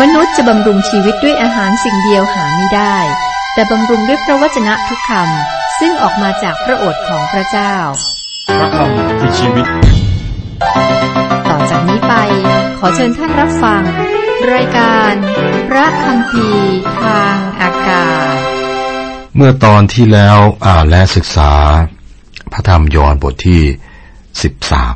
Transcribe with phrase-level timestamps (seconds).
[0.00, 2.96] มนุษย์จะบำรุงชีวิตด้วยอาหารสิ่งเดียวหาไม่ได้
[3.54, 7.74] แต่บำรุงด้วยพระวจนะทุกคำซึ่งออกมาจากพระโอษฐ์ของพระเจ้า
[8.58, 9.66] พระคำคือชีวิต
[11.48, 12.14] ต่อจากนี้ไป
[12.78, 13.82] ขอเชิญท่านรับฟัง
[14.52, 15.12] รายการ
[15.68, 16.48] พระคำพี
[17.02, 18.36] ทางอากาศ
[19.36, 21.52] เมื่อตอนที่แล้วอ่านและศึกษา
[22.52, 23.62] พระธรรมยอห์นบทที่
[24.42, 24.94] สิบสาม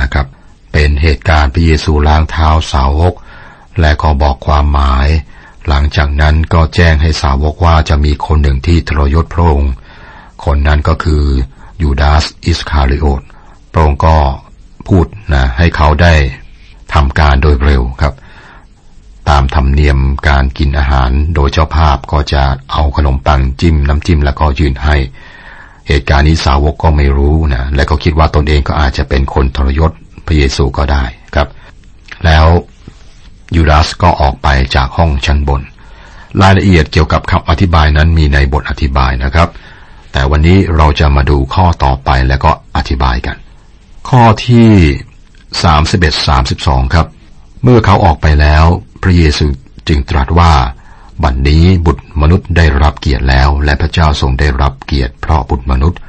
[0.00, 0.26] นะครับ
[0.72, 3.14] เป็นเหตุการณ์พระเยซูล้างเท้าสาวก
[3.80, 5.08] และก็บอกความหมาย
[5.68, 9.72] หลังจากนั้นก็แจ้งให้สาวกว่าจะมีคนหนึ่งที่ทรยศพระองค์
[10.44, 11.22] คนนั้นก็คือ
[11.82, 13.22] ยูดาสอิสคาริโอต
[13.72, 14.16] พระองค์ก็
[14.88, 16.14] พูดนะให้เขาได้
[16.94, 18.14] ทำการโดยเร็วครับ
[19.30, 19.98] ตามธรรมเนียม
[20.28, 22.42] การกินอาหารโดยเจ้าภาพก็จะ
[22.72, 24.96] เอาขนมปังจิ้มน้ำจิ้มแล้วก็ยื่นให้
[25.88, 29.90] เหตุการณ์นี้สาวกก็ไม่รู้นะและก็คิดว่าตนเองก็อาจจะเป็นคนทรยศ
[30.26, 31.48] พระเยซูก็ได้ครับ
[32.24, 32.46] แล้ว
[33.56, 35.62] ยูดาสก็ออกไปจากห้องชั้นบน
[36.40, 39.48] รายละเอียดเกี่ยวกับคำอธิบายนั้นมีในบทอธิบายนะครับ
[40.12, 43.36] แต่วันนี้เราจะมาดูข้อต่อไปแล้วก็อธิบายกัน
[44.08, 44.70] ข้อที่
[45.80, 47.06] 31 32 ครับ
[47.62, 48.64] เมื่อเขาออกไปแล้ว
[49.02, 49.46] พระเยซู
[49.88, 50.52] จึงตรัสว่า
[51.22, 56.00] บัดนนี้บุตรมนุษย์ได้รับเกียรติแล้ว และพระเจ้าทรงได้รับเกียรติเพราะบุตรมนุษย์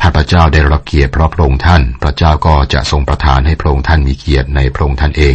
[0.00, 5.24] ถ้าพระเจ้าได้รับเกียรติเพราะพระองค์ท่าน พระเจ้าก็จะทรงประทานให้พระองค์ท่านมีเกียรติในพระองค์ท่านเอ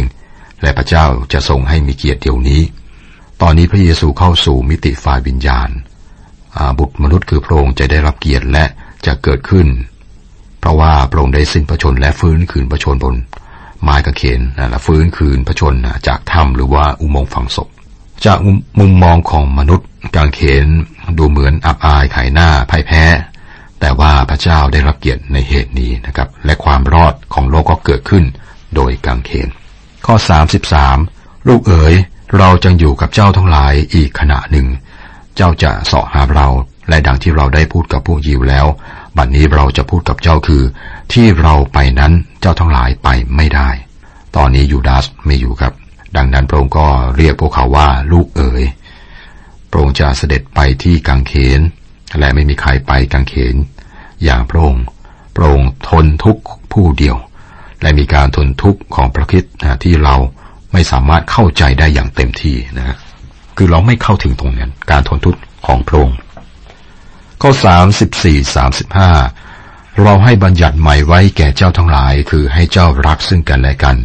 [0.62, 2.62] และพระเจ้าจะทรงให้มีเกียรติเดี๋ยวนี้
[3.42, 5.70] ตอนนี้พระเยซูเข้าสู่มิติฝ่ายวิญญาณ
[6.78, 8.64] บุตรมนุษย์คือพระองค์จะได้รับเกียรติและ
[9.06, 9.66] จะเกิดขึ้น
[10.60, 13.16] เพราะว่าพระองค์ได้สิ้นพระชนและฟื้นคืนพระชนบน
[13.82, 15.74] ไม้กางเขนและฟื้นคืนพระชน
[16.06, 17.68] จากถ้ำหรือว่าอุโมงค์ฝังศพ
[18.24, 18.38] จาก
[18.80, 20.66] มุมมองของมนุษย์กางเขน
[21.18, 23.04] ดูเหมือนอับอายขายหน้าพ่ายแพ้
[23.80, 28.24] แต่ว่าพระเจ้าได้รับเกียรติในเหตุนี้นะครับ และความรอดของโลกก็เกิดขึ้น
[28.74, 29.48] โดยกางเขน
[30.10, 30.20] ข้อ
[30.82, 31.94] 33 ลูกเอ๋ย
[32.38, 34.66] เราจังอยู่กับเจ้าทั้งหลายอีกขณะหนึ่ง
[35.36, 36.48] เจ้าจะเสาะหาเรา
[36.88, 38.66] และดังที่เราได้พูดกับพวกยิวแล้ว
[39.16, 40.62] บัดนนี้เราจะพูดกับเจ้าคือ
[41.12, 43.70] ที่เราไปนั้นเจ้าทั้งหลายไปไม่ได้
[44.36, 45.72] ตอนนี้ยูดาสไม่อยู่ครับ
[46.16, 46.86] ดังนั้นพระองค์ก็
[47.16, 48.64] เรียกพวกเขาว่าลูกเอ๋ย
[49.70, 51.60] พระองค์จะเสด็จไปที่กังเขน
[52.18, 53.54] และไม่มีใครไปกังเขน
[54.24, 54.84] อย่างพระองค์
[55.36, 56.42] พระองค์ทนทุกข์
[56.72, 57.16] ผู้เดียว
[57.82, 60.16] และมีการทนทุกข์ของพระคิดนะที่เรา
[60.72, 62.96] ไม่สามารถเข้าใจได้อย่างเต็มที่นะ
[63.56, 66.18] คือเราไม่เข้าถึงตรงนั้นการทนทุกข์ของพระองค์
[67.42, 69.10] ข้อสามสิบสี่สามสิบห้า
[70.02, 73.96] เราให้บัญญัติใหม่ไว้แก่เจ้าทั้งหลาย คือให้เจ้ารักซึ่งกันและกัน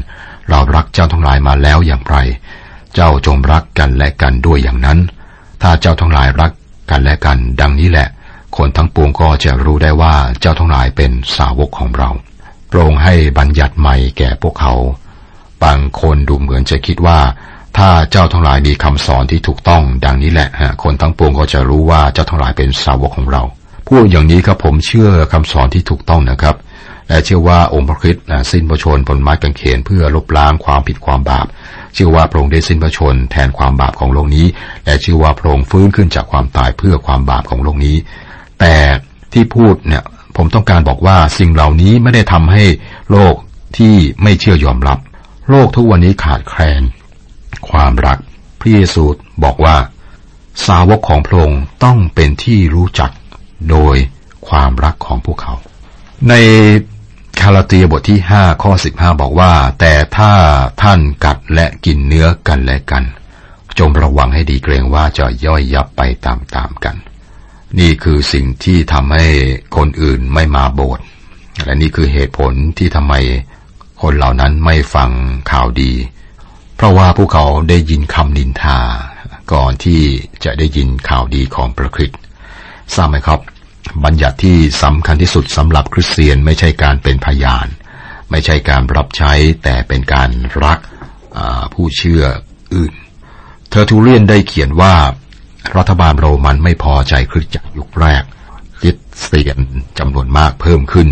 [0.49, 2.17] เรารักเจ้าทั้งหลายมาแล้วอย่างไร
[2.93, 4.99] เจ้าจงรักกันและกันด้วยอย่างนั้น
[5.61, 6.51] ถ้าเจ้าทั้งหลายรัก
[6.89, 8.07] กันและกัน ดังนี้แหละ
[8.57, 12.09] คนทั้งปวงก็จะรู้ได้ว่าเจ้าทั้งหลายเป็นสาวกของเรา
[12.75, 14.73] โปรงให้บัญญัติใหม่แก่พวกเขา
[15.63, 17.19] บางคนดูเหมือนจะคิดว่า
[17.77, 23.43] ถ้าเจ้าทั้งหลายมีคำสอนที่ถูกต้องดังนี้แหละฮะคนทั้งปวงก็จะรู้ว่าเจ้าทั้งหลายเป็นสาวกของเรา
[23.87, 26.55] พูดอย่างนี้ครับผมเชื่อคำสอนที่ถูกต้องนะครับ
[27.09, 31.47] และเชื่อว่าองค์พระคริสต์สิ้นพระชนบนไม้กางเขนเพื่อลบล้างความผิดความบาป
[31.93, 34.45] เชื่อว่าพระองค์ได้สิ้นพระชนแทนความบาปของโลกนี้
[34.85, 37.95] และเชื่อว่าพระองค์ฟื้นขึ้นจากความตายเพื่อความบาปของโลกนี้
[38.59, 38.75] แต่
[39.33, 40.03] ที่พูดเนี่ย
[40.35, 42.63] ผมต้องการบอกว่าสิ่งเหล่านี้ไม่ได้ทำให้
[43.11, 43.35] โลก
[43.77, 44.99] ที่ไม่เชื่อยอมรับ
[45.49, 46.81] โลกทุกวันนี้ขาดแคลน
[47.69, 48.17] ความรัก
[48.59, 49.03] พระเยซู
[49.43, 49.75] บอกว่า
[50.67, 53.11] สาวกของพระองค์ต้องเป็นที่รู้จัก
[53.69, 53.95] โดย
[54.47, 55.53] ความรักของพวกเขา
[56.29, 56.33] ใน
[57.41, 60.31] คาราเตียบทที่ห้าข้อสิบห้าบอกว่า แต่ถ้า
[60.81, 63.03] ท่านกัดและกินเนื้อกันและกัน
[63.79, 66.95] จงระวังให้ดีเกรงว่าจะย่อยยับไปตามๆกัน
[67.79, 69.25] นี่คือสิ่งที่ทำให้
[69.77, 71.03] คนอื่นไม่มาโบสถ์
[71.63, 73.13] และนี่คือเหตุผลที่ทำไม
[74.01, 75.09] คนเหล่านั้นไม่ฟัง
[75.51, 75.91] ข่าวดี
[76.75, 78.79] เพราะว่าพวกเขาได้ยินคำนินทา
[79.53, 80.01] ก่อนที่
[80.43, 82.19] จะได้ยินข่าวดีของพระคริสต์
[82.95, 83.39] ทราบไหมครับ
[84.03, 87.67] บัญญัติที่สำคัญที่สุดสำหรับคริสเตียนไม่ใช่การเป็นพยาน
[88.31, 90.29] ไม่ใช่การรับใช้แต่เป็นการ
[90.63, 90.79] รัก
[91.73, 92.23] ผู้เชื่อ
[92.75, 92.93] อื่น
[93.69, 94.93] เทอร์ทูเลียนได้เขียนว่า
[95.77, 98.23] รัฐบาลโรมันไม่พอใจคริสตจักรยุคแรก
[98.79, 99.57] คริสเตียน
[99.99, 101.09] จำนวนมากเพิ่มขึ้น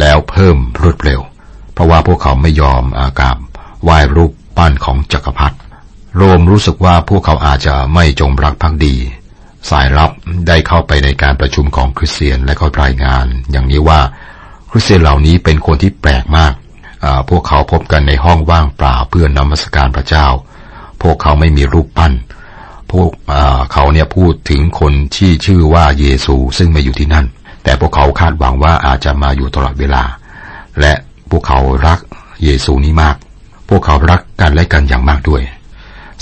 [0.00, 1.20] แล้วเพิ่มรวดเร็ว
[1.72, 3.36] เพราะว่าพวกเขาไม่ยอมอากาศ
[3.82, 5.56] ไหว้รูปปั้นของจักรพรรดิ
[6.16, 8.94] โรมรู้สึกว่าพวกเขาอาจจะไม่จงรักภักดี
[9.70, 10.10] สายลับ
[10.48, 14.00] ได้เข้าไปในการประชุมของคริสเตียนและก็รายงาน อย่างนี้ว่า
[14.70, 16.54] คริสเตียนเหล่านี้เป็นคนที่แปลกมาก
[17.30, 20.26] พวกเขาพบกันในห้องว่างเปล่าเพื่อนนมัสการพระเจ้า
[21.02, 22.12] พวกเขาไม่มีรูปปั้น
[22.92, 23.10] พวก
[23.72, 27.26] เขาเนี่ยพูดถึงคนที่ชื่อว่าเยซูซึ่งมาอยู่ที่นั่น
[27.64, 30.02] แต่พวกเขาคาดหวังว่าอาจจะมาอยู่ตลอดเวลา
[30.80, 30.92] และ
[31.30, 32.00] พวกเขารัก
[32.44, 33.16] เยซูนี้มาก
[33.68, 35.42] พวกเขารักกันและกันอย่างมากด้วย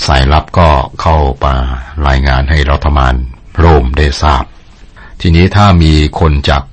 [0.05, 0.67] สายลับก็
[1.01, 1.55] เข้ามา
[2.07, 3.13] รายงานให้รัฐบาล
[3.59, 4.43] โรมได้ทราบ
[5.21, 6.63] ทีนี้ถ้ามีคนจาก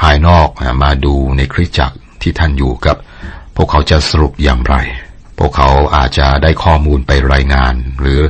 [0.00, 0.48] ภายนอก
[0.82, 2.96] มาดูในคริสตจักรที่ท่านอยู่กับ
[3.56, 4.74] พวกเขาจะสรุปอย่างไร
[5.38, 8.20] พวกเขาอาจจะได้ข้อมูลไปรายงาน หรือ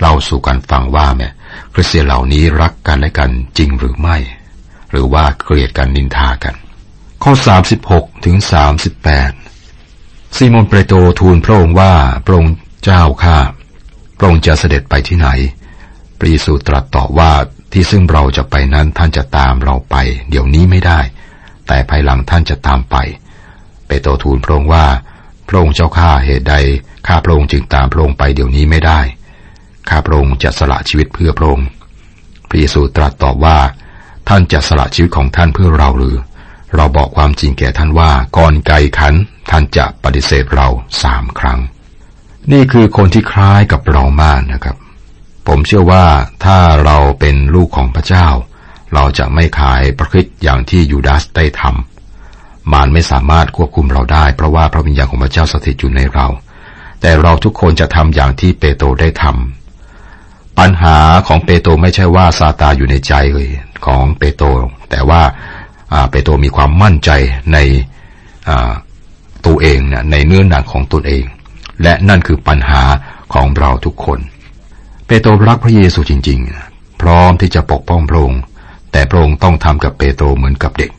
[0.00, 1.28] เล่าสู่กันฟังว่าแม่
[1.74, 4.16] คริสเตียนเหล่านี้รักกันและกันจริงหรือไม่
[4.90, 6.54] หรือว่าเกลียดกันนินทากัน
[7.22, 7.32] ข้อ
[7.78, 8.36] 36ถึง
[9.56, 11.92] 38ซีโมนเปโตรทูลพระองค์ว่า
[12.24, 12.54] พระองค์
[12.84, 13.36] เจ้าข้า
[14.18, 15.28] พระองค์จะเสด็จไปที่ไหน
[16.18, 17.32] พระเยซูตรัสตอบว่า
[17.72, 19.96] ที่ซึ่งเราจะไปนั้นท่านจะตามเราไป
[20.30, 21.00] เดี๋ยวนี้ไม่ได้
[21.66, 22.96] แต่ภายหลังท่านจะตามไป
[23.86, 24.86] เปโตรทูลพระองค์ว่า
[25.48, 26.54] พระองค์เจ้าข้าเหตุใด
[27.06, 29.00] ข้าพระองค์จึงตามพระองค์ไปเดี๋ยวนี้ไม่ได้
[29.88, 31.68] ข้าพระองค์จะสละชีวิตเพื่อพระองค์
[32.48, 33.58] พระเยซูตรัสตอบว่า
[34.28, 36.16] ท่านจะสละชีวิตของท่านเพื่อเราหรือ
[36.74, 39.14] เราบอกความจริงแก่ท่านว่าก่อนไกลขัน
[39.50, 40.68] ท่านจะปฏิเสธเรา
[41.02, 41.60] สามครั้ง
[42.52, 44.76] นี่คือคนที่คล้ายกับเรามากนะครับ
[45.46, 46.06] ผมเชื่อว่า
[46.44, 48.26] ถ้าเราเป็นลูกของพระเจ้า
[48.94, 56.26] เราจะไม่ขายประคิดอย่างที่ยูดาสได้ทำมารไม่สามารถควบคุมเราได้ เพราะว่าพระวิญญาณของพระเจ้าสถิตอยู่ในเรา
[57.00, 59.65] แต่เราทุกคนจะทำอย่างที่เปโตรได้ทำ
[60.58, 63.50] ปัญหาของเปโตรไม่ใช่ว่าซาตาอยู่ในใจเลย
[63.86, 64.46] ของเปโตร
[64.90, 65.22] แต่ว่า
[66.10, 67.10] เปโตรมีความมั่นใจ
[67.52, 67.58] ใน
[69.46, 69.78] ตัวเอง
[70.12, 71.24] ในเนื้อหนังของตนเอง
[71.82, 72.82] และนั่นคือปัญหา
[73.34, 74.18] ของเราทุกคน
[75.06, 78.42] เปโตรรักพระเยซูจริง ๆ พร้อมที่จะปกป้องพระองค์
[78.92, 80.90] แต่พระองค์ต้องทำกับเปโตรเหมือนกับเด็ก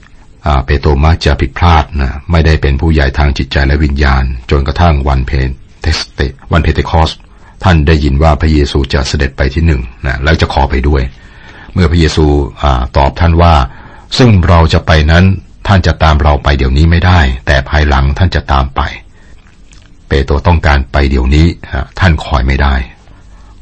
[0.66, 5.50] เปโตรมักจะผิดพลาดนะไม่ได้เป็นผู้ใหญ่ทางจิตใจและวิญญาณ จนกระทั่งวันเพน
[5.82, 6.20] เทสเต
[6.52, 7.12] วันเพเทคอส
[7.64, 11.02] ท่านได้ยินว่าพระเยซูจะเสด็จไปที่หนึ่งนะแล้วจะขอไปด้วย
[11.74, 12.64] เมื่อพระเยซู
[12.98, 13.54] ตอบท่านว่า
[14.18, 15.26] ซึ่งเราจะไปนั้น
[15.68, 18.82] ท่านจะตามเราไปเดี๋ยวนี้ไม่ได้ แต่ภายหลังท่านจะตามไป
[20.08, 21.48] เปโตรต้องการไปเดี๋ยวนี้
[22.00, 22.76] ท่านคอยไม่ได้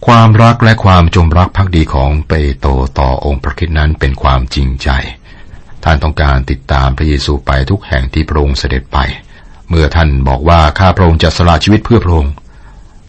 [0.07, 4.89] ความรักและความจงรักภักดีของเปโตรต่อองค์พระคิดนั้นเป็นความจริงใจ
[5.83, 8.97] ท่านต้องการติดตามพระเยซูไปทุกแห่งที่พระองค์เสด็จไป
[9.69, 12.33] เมื่อท่านบอกว่าข้าพระองค์จะสละชีวิตเพื่อพระองค์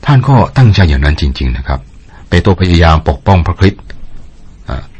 [0.06, 1.80] ท่านก็ตั้งใจอย่างนั้นจริง ๆ นะครับ
[2.28, 3.82] เปโตรพยายามปกป้องพระคริสต์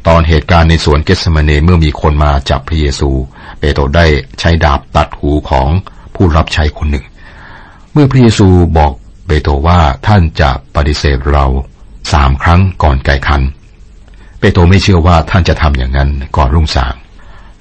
[0.07, 3.09] ตอนเหตุการณ์ในสวนเกสมาเนเมื่อมีคนมาจับพระเยซู
[3.59, 4.05] เปโตรได้
[4.39, 5.67] ใช้ดาบตัดหูของ
[6.15, 7.05] ผู้รับใช้คนหนึ่ง
[7.93, 8.91] เมื่อพระเยซูบอก
[9.27, 11.45] เปโตรว่าท่านจะปฏิเสธเรา
[12.13, 13.41] สามครั้งก่อนไก่คัน
[14.39, 16.93] เปโตรไม่เชื่อว่าท่านจะทำอย่างนั้นก่อนรุ่งสาง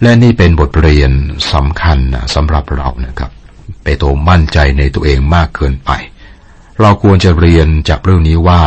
[0.02, 1.10] และนี่เป็นบทเรียน
[1.52, 1.98] สำคัญ
[2.34, 3.30] สำหรับเรานะครับ
[3.82, 5.90] เปโตรมั่นใจในตัวเองมากเกินไป
[6.80, 8.62] เราควรจะเรียนจากเรื่องนี้ว่า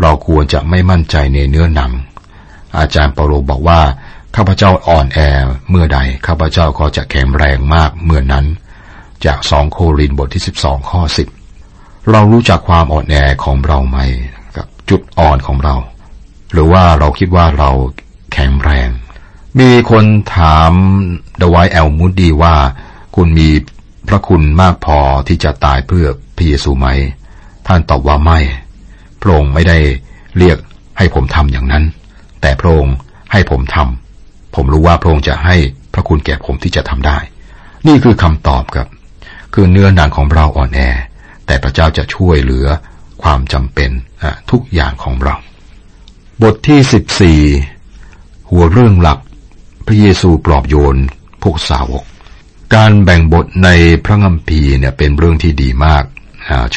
[0.00, 1.92] เราควรจะไม่มั่นใจในเนื้อหนัง
[2.78, 3.80] อาจารย์เปาโลบอกว่า
[4.36, 5.18] ข้าพเจ้าอ่อนแอ
[5.70, 8.46] เมื่อใดข้าพเจ้าก็จะแข็งแรงมากเมื่อนั้น
[9.24, 11.28] จากสองโครินบทที่สิบสองข้อสิบ
[12.10, 13.98] เรารู้จักความอ่อนแอของเราไหม
[14.56, 15.76] กับจุดอ่อนของเรา
[16.52, 17.70] หรือว่าเราคิดว่าเรา
[18.32, 18.88] แข็งแรง
[19.60, 20.04] มีคน
[20.36, 20.72] ถาม
[21.38, 22.54] เดวายแอลมูดดีว่า
[23.16, 23.48] คุณมี
[24.08, 24.98] พระคุณมากพอ
[25.28, 26.88] ที่จะตายเพื่อพระเยซูไหม
[27.72, 28.38] ท่านตอบว่าไม่
[29.20, 29.78] พระองค์ไม่ได้
[30.38, 30.58] เรียก
[30.98, 31.84] ให้ผมทำอย่างนั้น
[32.40, 32.96] แต่พระองค์
[33.32, 35.56] ให้ผมทำผมรู้ว่าพระองค์จะให้
[35.92, 37.18] พระคุณแก่ผมที่จะทำได้
[37.86, 38.88] นี่คือคำตอบครับ
[39.54, 40.80] คือเนื้อหนังของเราอ่อนแอ
[41.46, 42.66] แต่พระเจ้าจะช่วยเหลือ
[43.22, 43.90] ความจำเป็น
[44.50, 45.36] ทุกอย่างของเรา
[46.42, 47.40] บทที่สิบสี่
[48.50, 49.18] หัวเรื่องหลัก
[49.86, 50.96] พระเยซูปลอบโยน
[51.42, 52.04] พวกสาวก
[52.74, 53.68] การแบ่งบทใน
[54.04, 56.04] พระงัมพีเนี่ยเป็นเรื่องที่ดีมาก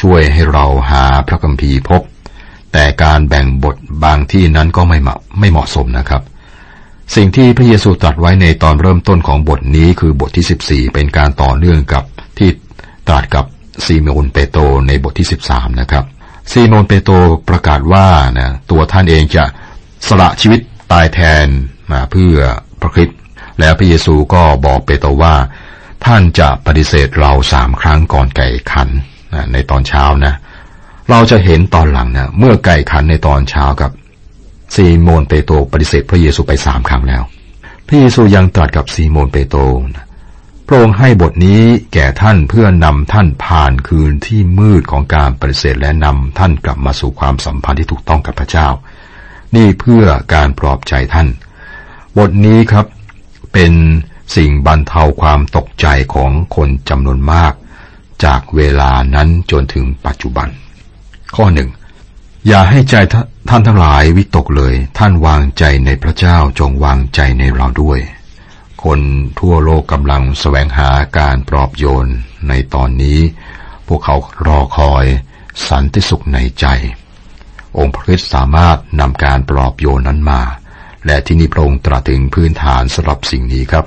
[0.00, 2.02] ช่วยให้เราหาพระคัมภีร์พบ
[2.72, 6.22] แต่การแบ่งบทบางที่นั้นก็ไม่เหมาะไม่เหมาะสมนะครับ
[7.14, 12.04] สิ่งที่พระเยซูตรัสไว้ในตอนเริ่มต้นของบทนี้คือบทที่ 14 เป็นการต่อเนื่องกับ
[12.38, 12.48] ที่
[13.08, 13.44] ตรัสกับ
[13.84, 16.04] ซีโมนเปโตรในบทที่ 13 นะครับ
[16.52, 17.14] ซีโมนเปโตร
[17.48, 19.44] ประกาศว่านะตัวท่านเองจะ
[20.08, 20.60] สละชีวิต
[20.92, 21.46] ตายแทน
[21.92, 22.36] มาเพื่อ
[22.80, 23.18] พระคริสต์
[23.60, 25.34] แล้วพระเยซูก็บอกเปโตรว่า
[26.06, 28.88] ท่านจะปฏิเสธเราสามครั้งก่อนไก่ขัน
[29.52, 30.34] ในตอนเช้านะ
[31.10, 33.90] เราจะเห็นตอนหลังนะเมื่อไก่ขันในตอนเช้ากับ
[34.74, 37.22] ซีโมนเปโตรปฏิเสธพระเยซูไปสามครั้งแล้ว
[37.86, 39.60] พระเยซูยังตรัสกับซีโมนเปโตร
[40.66, 41.62] พระองค์ให้บทนี้
[41.92, 48.68] แก่ท่านเพื่อนำท่านผ่านคืนที่มืดของการปฏิเสธและนำท่านกลับมาสู่ความสัมพันธ์ที่ถูกต้องกับพระเจ้า
[49.56, 51.28] นี่เพื่อการปลอบใจท่าน
[52.18, 52.86] บทนี้ครับ
[53.52, 53.72] เป็น
[54.36, 57.52] สิ่งบรรเทาความตกใจของคนจำนวนมาก
[58.24, 60.48] จากเวลานั้นจนถึงปัจจุบัน
[61.36, 61.68] ข้อหนึ่ง
[62.48, 62.94] อย่าให้ใจ
[63.48, 68.00] ท่านทั้งหลายวิตกเลย ท่านวางใจในพระเจ้าจงวางใจในเราด้วย
[68.84, 69.00] คน
[69.38, 72.06] ทั่วโลกกำลังแสวงหาการปลอบโยน
[72.48, 73.18] ในตอนนี้
[73.86, 74.16] พวกเขา
[74.46, 75.04] รอคอย
[75.68, 76.66] สันติสุขในใจ
[77.78, 80.42] องค์พระคริสต์สามารถนำการปลอบโยนนั้นมา
[81.06, 83.84] และที่นี้พระองค์ตรัสถึงพื้นฐานสำหรับสิ่งนี้ครับ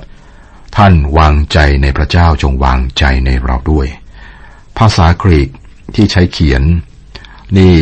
[0.76, 3.86] ท่านวางใจในพระเจ้าจงวางใจในเราด้วย
[4.78, 5.48] ภาษากรีก
[5.94, 6.62] ที่ใช้เขียน
[7.56, 7.72] นี่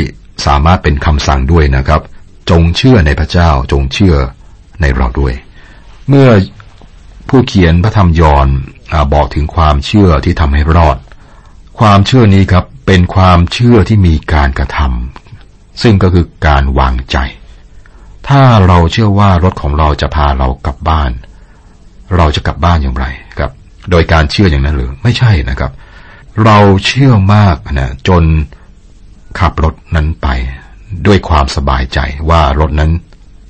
[0.46, 2.02] สามารถเป็นคำสั่งด้วยนะครับ
[2.50, 4.16] จงเชื่อในพระเจ้าจงเชื่อ
[4.80, 5.34] ในเราด้วย
[6.08, 6.30] เมื่อ
[7.28, 8.48] ผู้เขียนพระธรรมยอห์น
[9.14, 10.96] บอกถึงความเชื่อที่ทำให้รอด
[11.78, 17.16] ความเชื่อนี้ครับเป็นความเชื่อที่มีการกระทำซึ่งก็คือการวางใจ
[18.28, 21.10] ถ้าเราเชื่อว่ารถของเราจะพาเรากลับบ้าน
[22.16, 23.06] เราจะกลับบ้านอย่างไร
[23.38, 23.50] ครับ
[23.90, 25.72] โดยการเชื่ออย่างนั้นหรือไม่ใช่นะครับ
[26.44, 28.24] เราเชื่อมากนะจน
[29.38, 30.28] ขับรถนั้นไป
[31.06, 31.98] ด้วยความสบายใจ
[32.30, 32.90] ว่ารถนั้น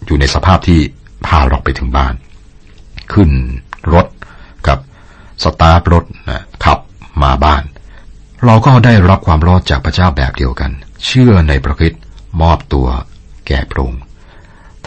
[0.06, 0.80] อยู่ในสภาพที่
[1.26, 2.14] พาเราไปถึงบ้าน
[3.12, 3.30] ขึ้น
[3.94, 4.06] รถ
[4.66, 4.78] กับ
[5.42, 6.78] สตาร์ทรถนะขับ
[7.22, 7.62] มาบ้าน
[8.44, 10.70] เราก็ได้รับความรอดจากพระเจ้าแบบเดียวกัน
[11.06, 11.94] เชื่อในพระคิด
[12.40, 12.88] มอบตัว
[13.46, 14.02] แก่พระองค์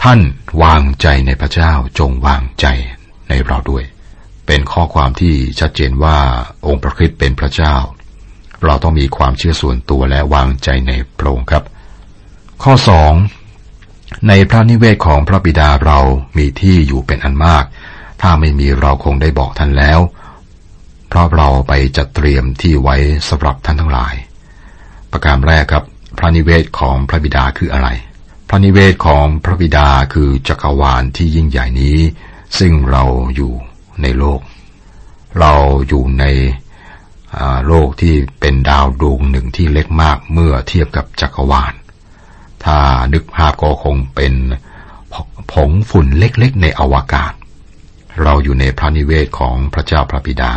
[0.02, 0.20] ท่าน
[0.62, 2.66] วางใจในพระเจ้าจงวางใจ
[3.28, 3.84] ในเราด้วย
[4.52, 6.18] เป็นข้อความที่ชัดเจนว่า
[6.66, 7.74] องค์พระคิดเป็นพระเจ้า
[8.64, 11.64] เราต้องมีความเชื่อส่วนตัวและวางใจในพระองค์ครับ
[12.62, 13.12] ข้อสอง
[14.28, 15.98] ในพระนิเวศของพระบิดาเรา
[16.38, 17.64] มีที่อยู่เป็นอันมาก
[18.22, 20.00] ถ้าไม่มีเราคงได้บอกท่านแล้ว
[21.08, 22.96] เพราะเราไปจัดเตรียมที่ไว้
[23.28, 24.14] สำหรับท่านทั้งหลาย
[25.10, 25.84] ประการแรกครับ
[26.18, 27.88] พระนิเวศของพระบิดาคืออะไร
[28.48, 31.98] พระนิเวศของพระบิดาคือจักรวาลที่ยิ่งใหญ่นี้
[32.58, 33.04] ซึ่งเรา
[33.36, 33.54] อยู่
[34.02, 34.40] ในโลก
[35.40, 35.52] เรา
[35.88, 36.24] อยู่ใน
[37.66, 41.74] โลกที่เป็นดาวดวงหนึ่งที่เล็กมากเมื่อเทียบกับจักรวาล
[42.64, 42.78] ถ้า
[43.12, 44.34] นึกภาพก็คงเป็น
[45.52, 47.32] ผงฝุ่นเล็กๆในอวกาศ
[48.22, 50.52] เราอยู่ในพระนิเวศของพระเจ้าพระบิดา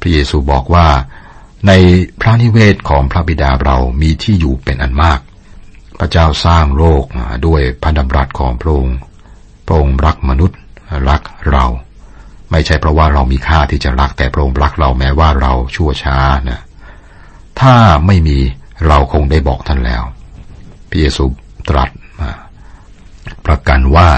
[0.00, 0.88] พระเยซูบอกว่า
[1.66, 1.72] ใน
[2.20, 5.20] พระนิเวศของพระบิดาเรามีที่อยู่เป็นอันมาก
[5.98, 7.04] พระเจ้าสร้างโลก
[7.46, 8.96] ด้วยพระดำรัสของพระองค์
[9.66, 10.58] พระองค์รักมนุษย์
[11.08, 11.64] รักเรา
[12.50, 16.60] ไม่ใช่เพราะว่าเรามีค่าที่จะรักแต่พระองค์รักเราแม้ว่าเราชั่วช้านะ
[17.60, 17.74] ถ้า
[18.06, 18.38] ไม่มี
[18.86, 20.02] เราคงได้บอกท่านแล้ว
[20.88, 21.24] พระเยซู
[21.68, 22.30] ตรัสมา
[23.46, 24.08] ประกันว่า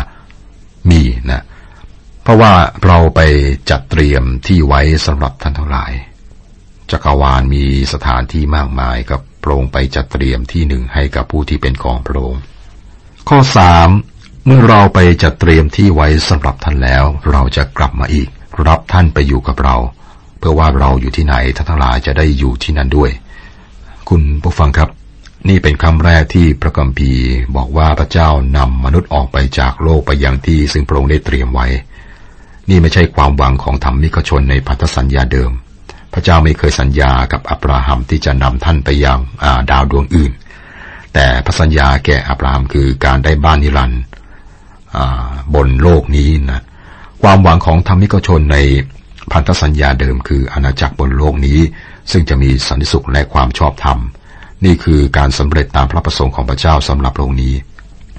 [0.91, 1.43] มีนะ
[2.23, 2.53] เพราะว่า
[2.85, 3.21] เราไป
[3.71, 5.93] จัดเตรียมที่ไว้สำหรับท่านทั้งหลาย
[6.91, 12.43] จักรวาลมีสถานที่มากมายกับโปรงไปจัดเตรียมที่หนึ่งให้กับผู้ที่เป็นของพระองค์
[13.29, 13.89] ข้อสาม
[14.50, 18.28] เมื่อเราไปจัดเตรียมที่ไว้สำหรับท่านแล้ว เราจะกลับมาอีก
[18.67, 19.76] รับท่านไปอยู่กับเรา
[20.38, 23.11] เพื่อว่าเราอยู่ที่ไหนท่านทั้งหลายจะได้อยู่ที่นั่นด้วย
[24.09, 24.88] คุณผู้ฟังครับ
[25.49, 27.26] นี่เป็นคำแรกที่พระกัมภีร์
[27.57, 31.67] บอกว่าพระเจ้านำมนุษย์ออกไปจากโลกไปยังที่ซึ่งพระองค์ได้เตรียมไว้
[32.69, 35.50] นี่ไม่ใช่ความหวังของธรรมิกชนในพันธสัญญาเดิม
[36.12, 39.19] พระเจ้าไม่เคยสัญญากับอับราฮัมที่จะนำท่านไปยัง
[39.71, 40.33] ดาวดวงอื่น
[41.14, 44.02] แต่พระสัญญาแก่อับราฮัมคือการได้บ้านนิรันดร์
[45.54, 46.62] บนโลกนี้นะ
[47.23, 48.59] ความหวังของธรรมิกชนใน
[49.33, 51.59] พันธสัญญาเดิมคืออาณาจักรบนโลกนี้
[52.11, 53.99] ซึ่งจะมีสันติสุขและความชอบธรรม
[54.64, 57.54] นี่คือการสำเร็จตามพระประสงค์ของพระเจ้าสำหรับโลกนี้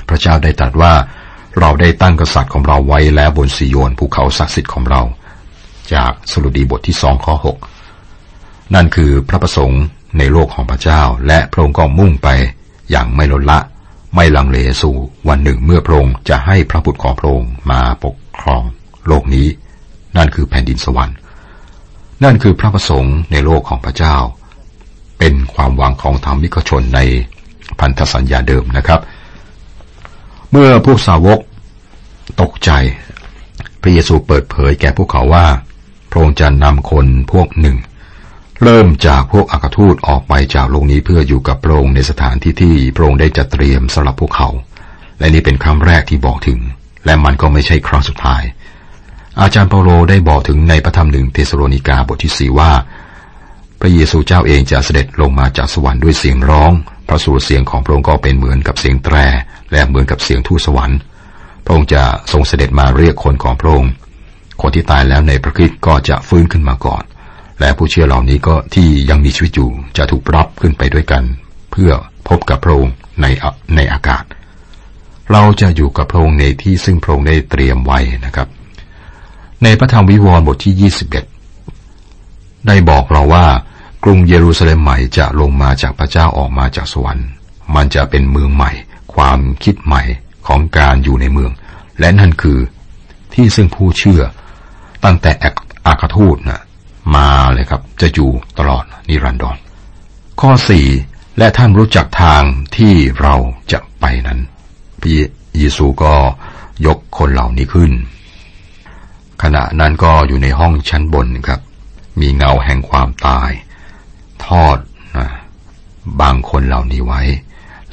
[0.09, 0.93] พระเจ้าได้ตรัสว่า
[1.59, 5.01] เราได้ตั้งกษัตริย์ของเราไว้แล้วบนสิโยนภูเขาศักดิ์สิทธิ์ของเรา
[5.93, 7.57] จากสรุดีบทที่สองข้อหก
[8.75, 9.83] นั่นคือพระประสงค์
[10.17, 12.27] ในโลกของพระเจ้า และพระองค์ก็มุ่งไป
[12.91, 13.59] อย่างไม่ลดละ
[14.15, 14.95] ไม่ลังเลสู่
[15.27, 18.63] วันหนึ่งเมื่อพระองค์จะให้พระบุตรของพระองค์มาปกครอง
[19.07, 19.47] โลกนี้
[20.17, 21.17] นั่นคือแผ่นดินสวรรค์
[22.23, 24.15] นั่นคือพระประสงค์ในโลกของพระเจ้า
[25.19, 26.99] เป็นความหวังของธรรมิกชนใน
[27.79, 28.99] พันธสัญญาเดิมนะครับ
[30.51, 31.39] เมื่อพวกสาวก
[32.41, 32.71] ตกใจ
[33.81, 35.47] พระเยซูเปิดเผยแก่พวกเขาว่า
[36.09, 37.77] พระองค์จะนำคนพวกหนึ่ง
[38.63, 44.49] เริ่มจากพวกอัคทูตออกไปจากโลกนี้เพื่ออยู่กับพระองค์ในสถานที่ที่พระองค์ได้จัดเตรียมสำหรับพวกเขา
[45.19, 46.59] และนี่เป็นครั้งแรกที่บอกถึง
[47.05, 48.43] และมันก็ไม่ใช่ครั้งสุดท้าย
[49.41, 52.71] อาจารย์เปาโลได้บอกถึงในพระธรรมหนึ่งเทสโลนิกาบทที่สี่ว่า
[53.79, 56.71] พระเยซูเจ้าเองจะเสด็จลงมาจากสวรรค์ด้วยเสียงร้อง
[57.07, 59.15] พระสุรเสียงของพระองค์ก็เป็นเหมือนกับเสียงแตร
[59.71, 60.99] และเหมือนกับเสียงทูตสวรรค์
[61.65, 63.91] พระองค์จะทรงเสด็จมาเรียกคนของพระองค์
[64.61, 67.03] คนที่ตายแล้วในพระคริสต์ก็จะฟื้นขึ้นมาก่อน
[67.59, 71.23] และผู้เชื่อเหล่านี้ก็ที่ยังมีชีวิตอยู่จะถูกรับขึ้นไปด้วยกัน
[71.71, 71.91] เพื่อ
[72.27, 73.25] พบกับพระองค์ใน
[73.75, 74.23] ในอากาศ
[75.31, 78.47] เราจะอยู่กับพระองค์ในที่ซึ่งพระองค์ได้เตรียมไว้นะครับ
[79.63, 80.91] ในพระธรรมวิวรณ์บทที่
[81.61, 83.45] 21 ได้บอกเราว่า
[84.03, 87.27] กรุงเยรูซาเล็มใหม่จะลงมาจากพระเจ้าออกมาจากสวรรค์
[87.75, 88.71] มันจะเป็นเมืองใหม่
[89.13, 90.03] ความคิดใหม่
[90.47, 91.51] ของการอยู่ในเมือง
[91.99, 92.59] และนั่นคือ
[93.33, 94.21] ที่ซึ่งผู้เชื่อ
[95.05, 95.31] ตั้งแต่
[95.87, 96.61] อาคาทูตนะ
[97.15, 99.57] มาเลยครับ จะอยู่ตลอดนิรันดร
[100.41, 100.87] ข้อสี่
[101.37, 102.43] และท่านรู้จักทาง
[102.77, 103.35] ที่เรา
[103.71, 104.39] จะไปนั้น
[105.01, 105.11] พระ
[105.57, 106.13] เยซูก็
[106.85, 107.91] ยกคนเหล่านี้ขึ้น
[109.43, 111.61] ขณะนั้นก็อยู่ในห้องชั้นบนครับ
[112.21, 113.51] มีเงาแห่งความตาย
[114.45, 114.77] ทอด
[115.17, 115.27] นะ
[116.21, 117.21] บางคนเหล่านี้ไว้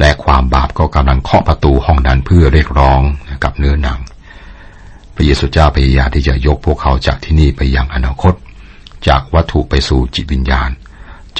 [0.01, 3.01] และความบาปก็กำลังเคาะประตูห้องนั้นเพื่อเรียกร้อง
[3.45, 4.01] กับเนื้อหนัง
[5.15, 8.35] พระเยซูเจ้าพยายามที่จะยกพวกเขาจากที่นี่ไปยังอนาคต
[9.09, 10.71] จากวัตถุไปสู่จิตวิญญาณ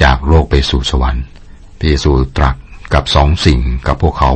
[0.01, 1.25] จากโลกไปสู่สวรรค์
[1.77, 2.55] พระเยซูตรัส
[2.93, 4.31] กับสองสิ่งกับพวกเขา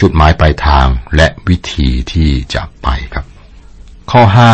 [0.00, 0.86] จุดหมายปลายทาง
[1.16, 3.24] และวิธีที่จะไปครับ
[4.10, 4.52] ข้อห้า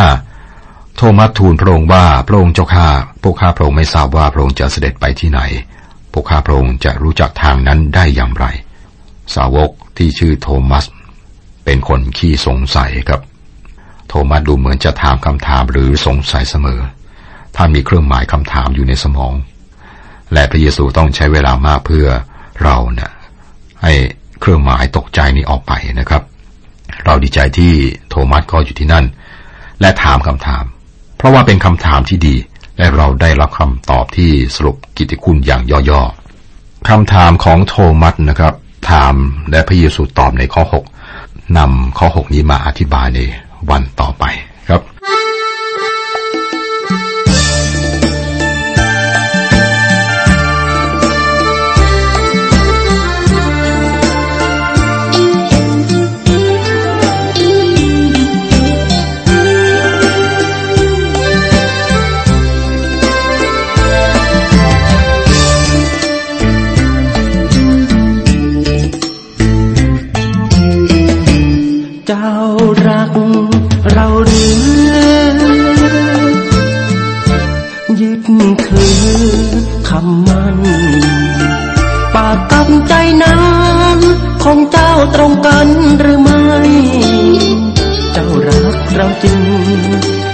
[0.97, 2.89] โทมัสทูลพระองค์ว่าพระองค์เจ้าข้า
[3.23, 5.41] พวกข้าพระองค์ไม่ทราบว่าพระองค์จะเสด็จไปที่ไหน
[6.13, 8.47] พวกข้าพระองค์จะรู้จักทางนั้นได้อย่างไร
[9.35, 10.85] สาวกที่ชื่อโทมัส
[11.65, 13.21] เป็นคนขี้สงสัยครับ
[14.09, 16.81] โทมัสดูเหมือนจะถามคำถามหรือสงสัยเสมอ
[17.57, 19.35] ท่านมีเครื่องหมายคำถามอยู่ในสมอง
[20.33, 22.07] และพระเยซูต้องใช้เวลามากเพื่อ
[22.63, 23.11] เราเนะี่ย
[23.83, 23.93] ให้
[24.41, 26.23] เครื่องหมายตกใจนี้ออกไปนะครับ
[27.05, 27.73] เราดีใจที่
[28.09, 29.05] โทมัสก็อยู่ที่นั่น
[29.81, 30.65] และถามคำถาม
[31.17, 32.37] เพราะว่าเป็นคำถามที่ดี
[32.79, 38.55] และเราได้รับคำตอบที่สรุปกิติคุณอย่างย่อๆคำถามของโทมัสนะครับ
[38.91, 39.15] ถาม
[39.51, 40.63] และพระเยซูตอบในข้อ
[41.11, 43.21] 6นำข้อ 6 นี้มาอธิบายใน
[43.71, 44.25] วันต่อไป
[44.69, 44.81] ครับ
[73.93, 74.61] เราหรือ
[78.01, 78.21] ยึด
[78.65, 79.05] ถือ
[79.89, 80.59] คำมัน
[82.15, 83.39] ปากกำใจนั้
[83.97, 83.99] น
[84.43, 85.69] ของเจ้าตรงกัน
[85.99, 86.43] หรือไม่
[88.13, 89.41] เจ้ารักเราจริง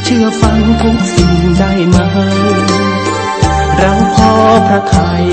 [0.05, 1.97] เชื่อฟังทุกสิ่งได้ไหม
[3.79, 4.33] เราขอ
[4.67, 5.27] พระไทย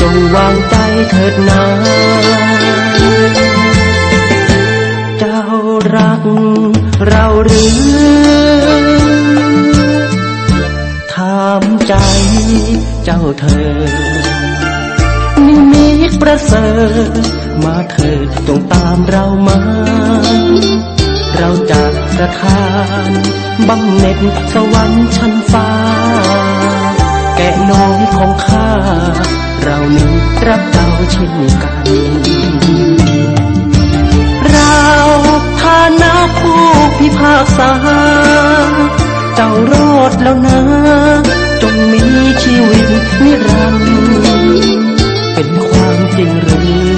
[0.00, 0.76] จงวางใจ
[1.10, 1.62] เถิดนา
[7.44, 7.74] หรือ
[11.12, 11.94] ถามใจ
[13.04, 13.74] เจ้าเธอ
[15.46, 16.66] นิมิตประเสริ
[17.08, 17.10] ฐ
[17.64, 19.58] มาเธอจงตามเรามา
[21.36, 22.62] เราจากสถา
[23.08, 23.10] น
[23.68, 24.18] บำเหน็จ
[24.52, 25.68] สวรรค์ชั้นฟ้า
[27.36, 28.68] แกะน้อยของข้า
[29.62, 30.12] เรานี้
[30.46, 33.11] รับเจ้าเช่นกัน
[35.72, 36.64] ฐานะผู้
[36.98, 37.72] พิพากษา
[39.34, 40.60] เจ้ารอดแล้วนะ
[41.62, 42.04] จงมี
[42.42, 42.88] ชีวิต
[43.24, 44.92] นิรันดร์
[45.34, 46.92] เป็นความจริงหรือ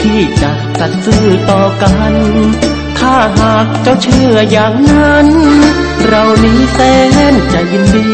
[0.00, 2.14] ที่จะสัตย์ซื่อต่อกัน
[2.98, 5.28] ถ้าหากเจ้าเชื่ออย่างนั้น
[6.06, 6.78] เรานี้แส
[7.32, 8.08] นจะยินดี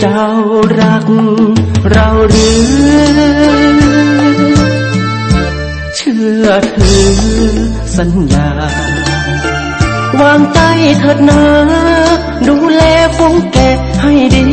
[0.00, 0.26] เจ้า
[0.80, 1.06] รัก
[1.90, 4.23] เราหรือ
[6.52, 7.10] อถือ
[7.96, 8.48] สัญญา
[10.20, 10.60] วางใจ
[10.98, 11.42] เถิดนา
[12.48, 12.82] ดูแล
[13.16, 13.58] ฟงแก
[14.00, 14.46] ให้ดี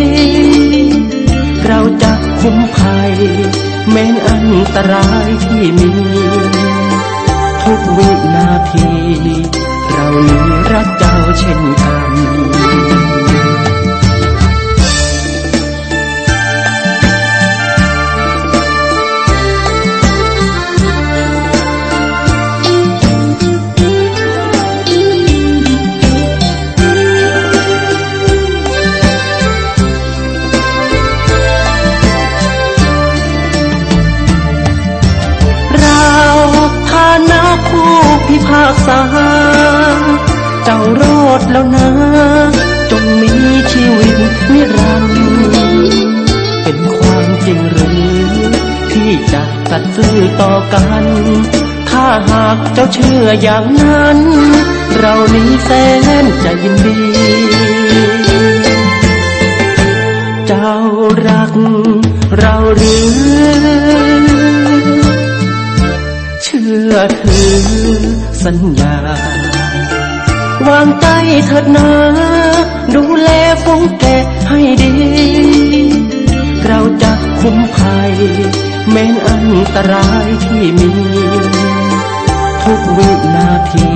[1.65, 3.13] เราจะคุ้มภัย
[3.89, 5.91] แม้นอันตรายที่มี
[7.63, 8.89] ทุกวินาที
[9.89, 39.01] เรานี้รักเจ้าเช่นกันากษา
[40.63, 41.89] เจ้ารอดแล้วนะ
[42.91, 43.33] จงมี
[43.71, 44.15] ชีวิต
[44.53, 45.21] นิรันดร์
[46.63, 48.21] เป็นความจริงหรือ
[48.91, 51.05] ที่จะสัตย์ซื่อต่อกัน
[51.89, 54.19] ถ้าหากเจ้าเชื่ออย่างนั้น
[54.97, 55.69] เรานี้แส
[56.23, 56.99] นจะยินดี
[60.47, 60.73] เจ้า
[61.27, 61.53] รัก
[62.37, 64.21] เราหรือ
[66.43, 68.95] เชื่อถือ สัญญา
[70.67, 71.07] วางใจ
[71.45, 71.87] เถิดนา
[72.95, 73.29] ดูแล
[73.63, 74.05] ฟงแก
[74.47, 74.93] ให้ดี
[76.65, 78.13] เราจะคุ้มภัย
[78.89, 80.91] แม้นอันตรายที่มี
[82.63, 83.91] ทุกวินาที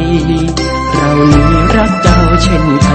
[0.93, 2.93] เรานี้รักเจ้าเช่นกั